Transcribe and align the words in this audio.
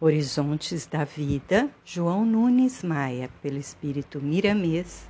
Horizontes 0.00 0.86
da 0.86 1.02
Vida, 1.02 1.68
João 1.84 2.24
Nunes 2.24 2.84
Maia, 2.84 3.28
pelo 3.42 3.58
Espírito 3.58 4.20
Miramês, 4.20 5.08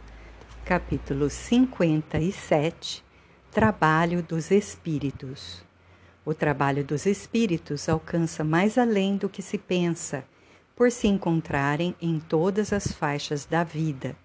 capítulo 0.65 1.29
57 1.29 3.05
Trabalho 3.51 4.23
dos 4.23 4.51
Espíritos. 4.51 5.63
O 6.25 6.33
trabalho 6.33 6.83
dos 6.83 7.05
espíritos 7.05 7.87
alcança 7.87 8.43
mais 8.43 8.79
além 8.79 9.19
do 9.19 9.29
que 9.29 9.43
se 9.43 9.59
pensa, 9.59 10.25
por 10.75 10.91
se 10.91 11.07
encontrarem 11.07 11.95
em 12.01 12.19
todas 12.19 12.73
as 12.73 12.91
faixas 12.91 13.45
da 13.45 13.63
vida. 13.63 14.17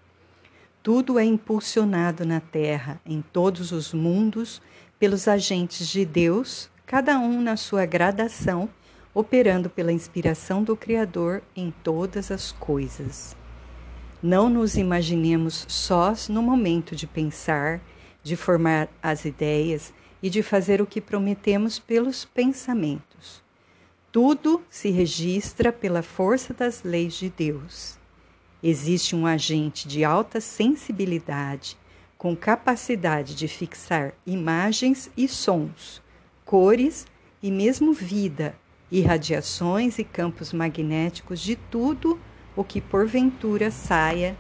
Tudo 0.82 1.20
é 1.20 1.26
impulsionado 1.26 2.26
na 2.26 2.40
Terra, 2.40 3.02
em 3.06 3.22
todos 3.22 3.74
os 3.74 3.94
mundos, 3.94 4.62
pelos 4.98 5.28
agentes 5.28 5.90
de 5.90 6.06
Deus, 6.06 6.72
cada 6.86 7.20
um 7.20 7.42
na 7.42 7.58
sua 7.58 7.86
gradação 7.86 8.70
operando 9.14 9.70
pela 9.70 9.92
inspiração 9.92 10.64
do 10.64 10.76
Criador 10.76 11.44
em 11.56 11.72
todas 11.84 12.32
as 12.32 12.52
coisas. 12.52 13.36
Não 14.22 14.50
nos 14.50 14.76
imaginemos 14.76 15.66
sós 15.68 16.30
no 16.30 16.42
momento 16.42 16.96
de 16.96 17.06
pensar, 17.06 17.82
de 18.24 18.36
formar 18.36 18.88
as 19.02 19.26
ideias 19.26 19.94
e 20.22 20.30
de 20.30 20.42
fazer 20.42 20.82
o 20.82 20.86
que 20.86 21.02
prometemos 21.02 21.78
pelos 21.78 22.26
pensamentos. 22.26 23.44
Tudo 24.12 24.64
se 24.70 24.90
registra 24.90 25.72
pela 25.74 26.02
força 26.02 26.54
das 26.54 26.84
leis 26.84 27.16
de 27.16 27.30
Deus. 27.30 28.00
Existe 28.62 29.16
um 29.16 29.28
agente 29.28 29.88
de 29.88 30.06
alta 30.06 30.40
sensibilidade, 30.40 31.78
com 32.18 32.34
capacidade 32.36 33.36
de 33.36 33.48
fixar 33.50 34.14
imagens 34.26 35.12
e 35.18 35.28
sons, 35.28 36.02
cores 36.46 37.06
e 37.42 37.52
mesmo 37.52 37.92
vida 37.92 38.56
irradiações 38.94 39.98
e 39.98 40.04
campos 40.04 40.54
magnéticos 40.54 41.40
de 41.40 41.56
tudo 41.56 42.20
o 42.56 42.64
que 42.64 42.80
porventura 42.80 43.72
saia 43.72 44.38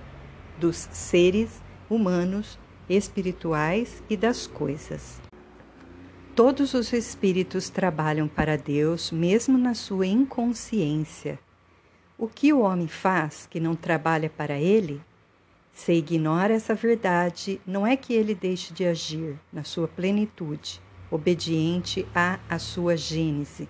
dos 0.59 0.87
seres 0.91 1.59
humanos, 1.89 2.59
espirituais 2.87 4.03
e 4.07 4.15
das 4.15 4.45
coisas. 4.45 5.19
Todos 6.35 6.75
os 6.75 6.93
espíritos 6.93 7.71
trabalham 7.71 8.27
para 8.27 8.55
Deus, 8.55 9.11
mesmo 9.11 9.57
na 9.57 9.73
sua 9.73 10.05
inconsciência. 10.05 11.39
O 12.15 12.27
que 12.27 12.53
o 12.53 12.59
homem 12.59 12.87
faz 12.87 13.47
que 13.49 13.59
não 13.59 13.75
trabalha 13.75 14.29
para 14.29 14.59
ele? 14.59 15.01
Se 15.71 15.93
ignora 15.93 16.53
essa 16.53 16.75
verdade, 16.75 17.59
não 17.65 17.87
é 17.87 17.95
que 17.95 18.13
ele 18.13 18.35
deixe 18.35 18.71
de 18.71 18.85
agir 18.85 19.35
na 19.51 19.63
sua 19.63 19.87
plenitude, 19.87 20.79
obediente 21.09 22.07
à, 22.13 22.39
à 22.47 22.59
sua 22.59 22.95
gênese 22.95 23.67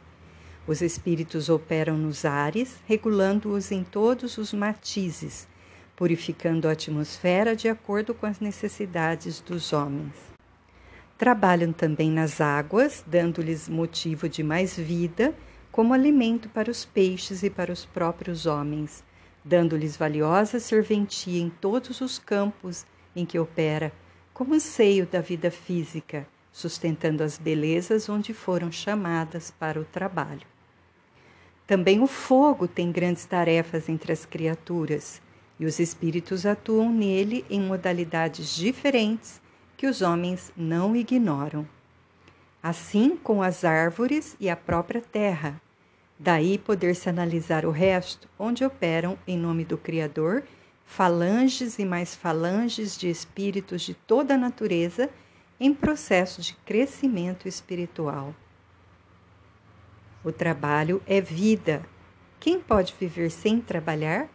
os 0.65 0.81
espíritos 0.81 1.49
operam 1.49 1.97
nos 1.97 2.23
ares, 2.23 2.77
regulando-os 2.87 3.71
em 3.71 3.83
todos 3.83 4.37
os 4.37 4.53
matizes, 4.53 5.47
purificando 5.95 6.67
a 6.67 6.71
atmosfera 6.71 7.55
de 7.55 7.67
acordo 7.67 8.13
com 8.13 8.25
as 8.25 8.39
necessidades 8.39 9.41
dos 9.41 9.73
homens. 9.73 10.13
Trabalham 11.17 11.71
também 11.71 12.09
nas 12.09 12.39
águas, 12.39 13.03
dando-lhes 13.05 13.67
motivo 13.67 14.27
de 14.29 14.41
mais 14.41 14.77
vida, 14.77 15.35
como 15.71 15.93
alimento 15.93 16.49
para 16.49 16.71
os 16.71 16.85
peixes 16.85 17.43
e 17.43 17.49
para 17.49 17.71
os 17.71 17.83
próprios 17.83 18.45
homens, 18.45 19.03
dando-lhes 19.43 19.97
valiosa 19.97 20.59
serventia 20.59 21.41
em 21.41 21.49
todos 21.49 21.99
os 21.99 22.17
campos 22.17 22.85
em 23.15 23.25
que 23.25 23.37
opera, 23.37 23.91
como 24.33 24.59
seio 24.59 25.05
da 25.05 25.19
vida 25.19 25.51
física, 25.51 26.27
sustentando 26.51 27.23
as 27.23 27.37
belezas 27.37 28.07
onde 28.07 28.33
foram 28.33 28.71
chamadas 28.71 29.51
para 29.51 29.79
o 29.79 29.85
trabalho. 29.85 30.52
Também 31.65 32.01
o 32.01 32.07
fogo 32.07 32.67
tem 32.67 32.91
grandes 32.91 33.25
tarefas 33.25 33.87
entre 33.87 34.11
as 34.11 34.25
criaturas, 34.25 35.21
e 35.59 35.65
os 35.65 35.79
espíritos 35.79 36.45
atuam 36.45 36.91
nele 36.91 37.45
em 37.49 37.61
modalidades 37.61 38.55
diferentes 38.55 39.41
que 39.77 39.87
os 39.87 40.01
homens 40.01 40.51
não 40.57 40.95
ignoram. 40.95 41.67
Assim 42.61 43.15
com 43.15 43.41
as 43.41 43.63
árvores 43.63 44.35
e 44.39 44.49
a 44.49 44.55
própria 44.55 45.01
terra. 45.01 45.61
Daí 46.19 46.57
poder-se 46.57 47.09
analisar 47.09 47.65
o 47.65 47.71
resto, 47.71 48.29
onde 48.37 48.63
operam, 48.63 49.17
em 49.27 49.37
nome 49.37 49.65
do 49.65 49.77
Criador, 49.77 50.43
falanges 50.85 51.79
e 51.79 51.85
mais 51.85 52.15
falanges 52.15 52.97
de 52.97 53.09
espíritos 53.09 53.81
de 53.81 53.93
toda 53.93 54.35
a 54.35 54.37
natureza 54.37 55.09
em 55.59 55.73
processo 55.73 56.41
de 56.41 56.55
crescimento 56.65 57.47
espiritual. 57.47 58.33
O 60.23 60.31
trabalho 60.31 61.01
é 61.05 61.19
vida. 61.19 61.83
Quem 62.39 62.57
pode 62.57 62.95
viver 62.97 63.29
sem 63.29 63.59
trabalhar? 63.59 64.29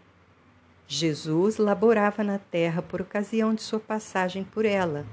Jesus 0.87 1.56
laborava 1.56 2.22
na 2.22 2.38
terra 2.38 2.82
por 2.82 3.00
ocasião 3.00 3.54
de 3.54 3.62
sua 3.62 3.81
passagem 3.81 4.44
por 4.44 4.66
ela, 4.66 5.06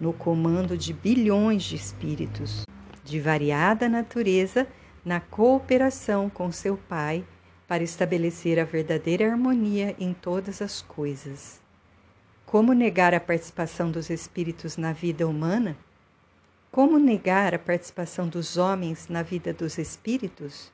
no 0.00 0.14
comando 0.14 0.78
de 0.78 0.94
bilhões 0.94 1.62
de 1.62 1.76
espíritos, 1.76 2.64
de 3.02 3.20
variada 3.20 3.86
natureza, 3.86 4.66
na 5.04 5.20
cooperação 5.20 6.30
com 6.30 6.50
seu 6.50 6.76
Pai, 6.76 7.22
para 7.68 7.82
estabelecer 7.82 8.58
a 8.58 8.64
verdadeira 8.64 9.30
harmonia 9.30 9.94
em 9.98 10.14
todas 10.14 10.62
as 10.62 10.80
coisas. 10.80 11.60
Como 12.46 12.72
negar 12.72 13.12
a 13.12 13.20
participação 13.20 13.90
dos 13.90 14.08
espíritos 14.08 14.78
na 14.78 14.92
vida 14.92 15.26
humana? 15.26 15.76
Como 16.74 16.98
negar 16.98 17.54
a 17.54 17.58
participação 17.60 18.26
dos 18.26 18.56
homens 18.56 19.06
na 19.06 19.22
vida 19.22 19.52
dos 19.52 19.78
espíritos? 19.78 20.72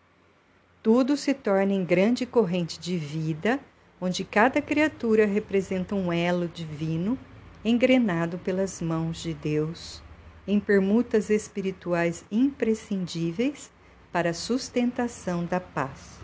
Tudo 0.83 1.15
se 1.15 1.35
torna 1.35 1.75
em 1.75 1.85
grande 1.85 2.25
corrente 2.25 2.81
de 2.81 2.97
vida, 2.97 3.61
onde 4.01 4.25
cada 4.25 4.63
criatura 4.63 5.27
representa 5.27 5.95
um 5.95 6.11
elo 6.11 6.49
divino 6.49 7.19
engrenado 7.63 8.39
pelas 8.39 8.81
mãos 8.81 9.19
de 9.19 9.35
Deus, 9.35 10.03
em 10.47 10.59
permutas 10.59 11.29
espirituais 11.29 12.25
imprescindíveis 12.33 13.71
para 14.11 14.31
a 14.31 14.35
sustentação 14.35 15.45
da 15.45 15.61
paz. 15.61 16.19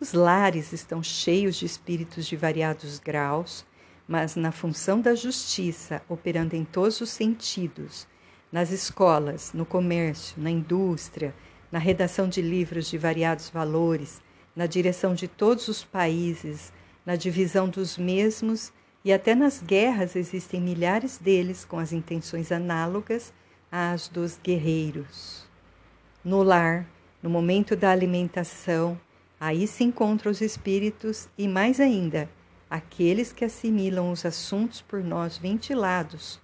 Os 0.00 0.12
lares 0.12 0.72
estão 0.72 1.00
cheios 1.00 1.54
de 1.54 1.64
espíritos 1.64 2.26
de 2.26 2.34
variados 2.34 2.98
graus, 2.98 3.64
mas 4.08 4.34
na 4.34 4.50
função 4.50 5.00
da 5.00 5.14
justiça, 5.14 6.02
operando 6.08 6.56
em 6.56 6.64
todos 6.64 7.00
os 7.00 7.10
sentidos, 7.10 8.08
nas 8.52 8.70
escolas, 8.70 9.52
no 9.54 9.64
comércio, 9.64 10.40
na 10.40 10.50
indústria, 10.50 11.34
na 11.70 11.78
redação 11.78 12.28
de 12.28 12.42
livros 12.42 12.88
de 12.88 12.98
variados 12.98 13.48
valores, 13.48 14.20
na 14.54 14.66
direção 14.66 15.14
de 15.14 15.28
todos 15.28 15.68
os 15.68 15.84
países, 15.84 16.72
na 17.06 17.16
divisão 17.16 17.68
dos 17.68 17.96
mesmos 17.96 18.72
e 19.04 19.12
até 19.12 19.34
nas 19.34 19.62
guerras 19.62 20.16
existem 20.16 20.60
milhares 20.60 21.16
deles 21.16 21.64
com 21.64 21.78
as 21.78 21.92
intenções 21.92 22.50
análogas 22.50 23.32
às 23.70 24.08
dos 24.08 24.38
guerreiros. 24.42 25.44
No 26.24 26.42
lar, 26.42 26.86
no 27.22 27.30
momento 27.30 27.76
da 27.76 27.90
alimentação, 27.90 29.00
aí 29.38 29.66
se 29.66 29.84
encontram 29.84 30.30
os 30.30 30.40
espíritos 30.40 31.28
e, 31.38 31.48
mais 31.48 31.80
ainda, 31.80 32.28
aqueles 32.68 33.32
que 33.32 33.44
assimilam 33.44 34.10
os 34.10 34.26
assuntos 34.26 34.82
por 34.82 35.02
nós 35.02 35.38
ventilados 35.38 36.40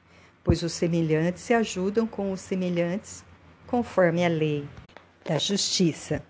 pois 0.47 0.63
os 0.63 0.75
semelhantes 0.75 1.43
se 1.43 1.53
ajudam 1.53 2.07
com 2.07 2.31
os 2.31 2.41
semelhantes, 2.41 3.25
conforme 3.67 4.25
a 4.25 4.29
lei 4.29 4.65
da 5.25 5.39
justiça. 5.39 6.23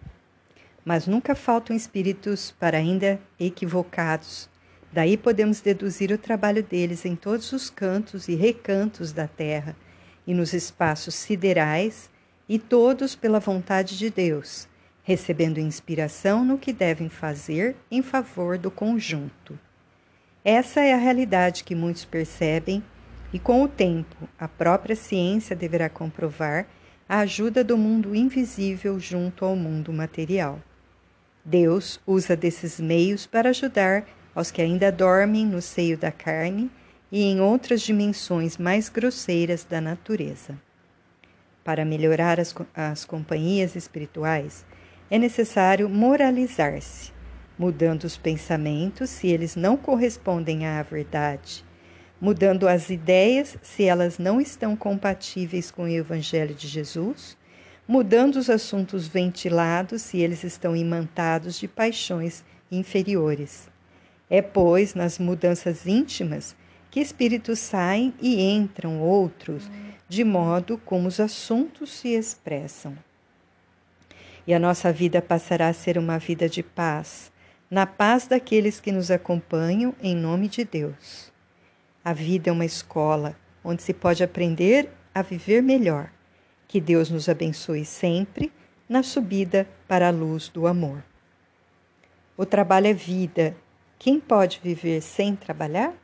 Mas 0.82 1.06
nunca 1.06 1.34
faltam 1.34 1.76
espíritos 1.76 2.50
para 2.58 2.78
ainda 2.78 3.20
equivocados. 3.38 4.48
Daí 4.90 5.18
podemos 5.18 5.60
deduzir 5.60 6.10
o 6.12 6.16
trabalho 6.16 6.62
deles 6.62 7.04
em 7.04 7.14
todos 7.14 7.52
os 7.52 7.68
cantos 7.68 8.26
e 8.26 8.34
recantos 8.34 9.12
da 9.12 9.28
terra 9.28 9.76
e 10.26 10.32
nos 10.32 10.54
espaços 10.54 11.14
siderais, 11.14 12.08
e 12.48 12.58
todos 12.58 13.14
pela 13.14 13.38
vontade 13.38 13.98
de 13.98 14.08
Deus, 14.08 14.66
recebendo 15.02 15.58
inspiração 15.58 16.42
no 16.42 16.56
que 16.56 16.72
devem 16.72 17.10
fazer 17.10 17.76
em 17.90 18.00
favor 18.00 18.56
do 18.56 18.70
conjunto. 18.70 19.58
Essa 20.42 20.80
é 20.80 20.94
a 20.94 20.96
realidade 20.96 21.64
que 21.64 21.74
muitos 21.74 22.06
percebem 22.06 22.82
e 23.32 23.38
com 23.38 23.62
o 23.62 23.68
tempo, 23.68 24.28
a 24.38 24.46
própria 24.46 24.94
ciência 24.94 25.56
deverá 25.56 25.88
comprovar 25.88 26.66
a 27.08 27.20
ajuda 27.20 27.62
do 27.62 27.76
mundo 27.76 28.14
invisível 28.14 28.98
junto 28.98 29.44
ao 29.44 29.56
mundo 29.56 29.92
material. 29.92 30.60
Deus 31.44 32.00
usa 32.06 32.36
desses 32.36 32.80
meios 32.80 33.26
para 33.26 33.50
ajudar 33.50 34.04
aos 34.34 34.50
que 34.50 34.60
ainda 34.60 34.90
dormem 34.90 35.46
no 35.46 35.62
seio 35.62 35.96
da 35.96 36.10
carne 36.10 36.70
e 37.10 37.22
em 37.22 37.40
outras 37.40 37.80
dimensões 37.82 38.58
mais 38.58 38.88
grosseiras 38.88 39.64
da 39.64 39.80
natureza. 39.80 40.58
Para 41.62 41.84
melhorar 41.84 42.40
as, 42.40 42.54
as 42.74 43.04
companhias 43.04 43.76
espirituais, 43.76 44.64
é 45.10 45.18
necessário 45.18 45.88
moralizar-se, 45.88 47.12
mudando 47.58 48.04
os 48.04 48.16
pensamentos 48.16 49.10
se 49.10 49.28
eles 49.28 49.54
não 49.54 49.76
correspondem 49.76 50.66
à 50.66 50.82
verdade 50.82 51.64
mudando 52.20 52.66
as 52.66 52.90
ideias 52.90 53.56
se 53.62 53.84
elas 53.84 54.18
não 54.18 54.40
estão 54.40 54.74
compatíveis 54.74 55.70
com 55.70 55.84
o 55.84 55.88
Evangelho 55.88 56.54
de 56.54 56.66
Jesus, 56.66 57.36
mudando 57.86 58.36
os 58.36 58.50
assuntos 58.50 59.06
ventilados 59.06 60.02
se 60.02 60.18
eles 60.18 60.42
estão 60.42 60.74
imantados 60.74 61.58
de 61.58 61.68
paixões 61.68 62.44
inferiores. 62.70 63.68
É, 64.28 64.42
pois, 64.42 64.94
nas 64.94 65.18
mudanças 65.18 65.86
íntimas 65.86 66.56
que 66.90 67.00
espíritos 67.00 67.58
saem 67.58 68.14
e 68.20 68.40
entram 68.40 69.00
outros, 69.00 69.70
de 70.08 70.24
modo 70.24 70.78
como 70.78 71.06
os 71.06 71.20
assuntos 71.20 71.90
se 71.92 72.08
expressam. 72.08 72.96
E 74.46 74.54
a 74.54 74.58
nossa 74.58 74.92
vida 74.92 75.20
passará 75.20 75.68
a 75.68 75.74
ser 75.74 75.98
uma 75.98 76.18
vida 76.18 76.48
de 76.48 76.62
paz, 76.62 77.30
na 77.70 77.84
paz 77.84 78.26
daqueles 78.26 78.80
que 78.80 78.92
nos 78.92 79.10
acompanham 79.10 79.94
em 80.00 80.14
nome 80.14 80.48
de 80.48 80.64
Deus. 80.64 81.35
A 82.06 82.12
vida 82.12 82.50
é 82.50 82.52
uma 82.52 82.64
escola 82.64 83.34
onde 83.64 83.82
se 83.82 83.92
pode 83.92 84.22
aprender 84.22 84.88
a 85.12 85.22
viver 85.22 85.60
melhor. 85.60 86.08
Que 86.68 86.80
Deus 86.80 87.10
nos 87.10 87.28
abençoe 87.28 87.84
sempre 87.84 88.52
na 88.88 89.02
subida 89.02 89.68
para 89.88 90.06
a 90.06 90.12
luz 90.12 90.48
do 90.48 90.68
amor. 90.68 91.02
O 92.36 92.46
trabalho 92.46 92.86
é 92.86 92.92
vida. 92.92 93.56
Quem 93.98 94.20
pode 94.20 94.60
viver 94.62 95.00
sem 95.00 95.34
trabalhar? 95.34 95.94